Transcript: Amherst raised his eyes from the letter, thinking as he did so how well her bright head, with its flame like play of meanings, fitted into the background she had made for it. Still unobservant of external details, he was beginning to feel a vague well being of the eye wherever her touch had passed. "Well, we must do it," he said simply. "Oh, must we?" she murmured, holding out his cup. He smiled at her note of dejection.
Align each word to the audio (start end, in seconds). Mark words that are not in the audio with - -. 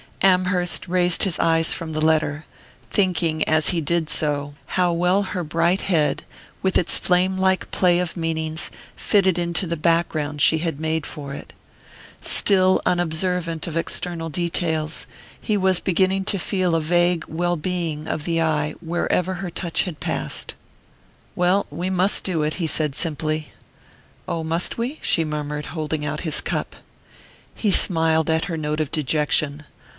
Amherst 0.23 0.87
raised 0.87 1.23
his 1.23 1.37
eyes 1.39 1.73
from 1.73 1.93
the 1.93 2.01
letter, 2.01 2.45
thinking 2.89 3.43
as 3.47 3.69
he 3.69 3.81
did 3.81 4.09
so 4.09 4.55
how 4.65 4.91
well 4.93 5.21
her 5.23 5.43
bright 5.43 5.81
head, 5.81 6.23
with 6.63 6.77
its 6.77 6.97
flame 6.97 7.37
like 7.37 7.69
play 7.69 7.99
of 7.99 8.15
meanings, 8.17 8.71
fitted 8.95 9.37
into 9.37 9.67
the 9.67 9.77
background 9.77 10.41
she 10.41 10.59
had 10.59 10.79
made 10.79 11.05
for 11.05 11.33
it. 11.33 11.53
Still 12.19 12.81
unobservant 12.85 13.67
of 13.67 13.75
external 13.77 14.29
details, 14.29 15.05
he 15.39 15.57
was 15.57 15.79
beginning 15.79 16.25
to 16.25 16.39
feel 16.39 16.73
a 16.75 16.81
vague 16.81 17.25
well 17.27 17.55
being 17.55 18.07
of 18.07 18.23
the 18.23 18.41
eye 18.41 18.73
wherever 18.79 19.35
her 19.35 19.49
touch 19.49 19.83
had 19.83 19.99
passed. 19.99 20.53
"Well, 21.35 21.65
we 21.69 21.89
must 21.89 22.23
do 22.23 22.41
it," 22.43 22.55
he 22.55 22.67
said 22.67 22.95
simply. 22.95 23.51
"Oh, 24.27 24.43
must 24.43 24.77
we?" 24.77 24.97
she 25.01 25.23
murmured, 25.25 25.67
holding 25.67 26.05
out 26.05 26.21
his 26.21 26.41
cup. 26.41 26.75
He 27.53 27.69
smiled 27.69 28.29
at 28.31 28.45
her 28.45 28.57
note 28.57 28.79
of 28.79 28.91
dejection. 28.91 29.63